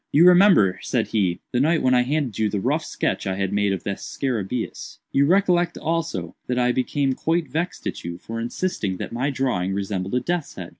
[0.11, 3.53] "You remember;" said he, "the night when I handed you the rough sketch I had
[3.53, 4.97] made of the scarabæus.
[5.11, 9.75] You recollect also, that I became quite vexed at you for insisting that my drawing
[9.75, 10.69] resembled a death's head.